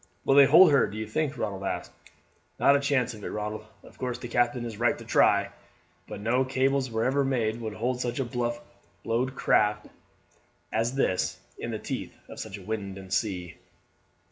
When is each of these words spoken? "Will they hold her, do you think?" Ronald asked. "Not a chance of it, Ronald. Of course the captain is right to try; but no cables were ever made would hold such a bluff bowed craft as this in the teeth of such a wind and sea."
"Will 0.25 0.33
they 0.33 0.47
hold 0.47 0.71
her, 0.71 0.87
do 0.87 0.97
you 0.97 1.05
think?" 1.05 1.37
Ronald 1.37 1.63
asked. 1.63 1.91
"Not 2.59 2.75
a 2.75 2.79
chance 2.79 3.13
of 3.13 3.23
it, 3.23 3.27
Ronald. 3.29 3.63
Of 3.83 3.99
course 3.99 4.17
the 4.17 4.27
captain 4.27 4.65
is 4.65 4.79
right 4.79 4.97
to 4.97 5.05
try; 5.05 5.51
but 6.07 6.19
no 6.19 6.43
cables 6.43 6.89
were 6.89 7.03
ever 7.03 7.23
made 7.23 7.61
would 7.61 7.75
hold 7.75 8.01
such 8.01 8.19
a 8.19 8.25
bluff 8.25 8.59
bowed 9.05 9.35
craft 9.35 9.89
as 10.73 10.95
this 10.95 11.37
in 11.59 11.69
the 11.69 11.77
teeth 11.77 12.17
of 12.27 12.39
such 12.39 12.57
a 12.57 12.63
wind 12.63 12.97
and 12.97 13.13
sea." 13.13 13.57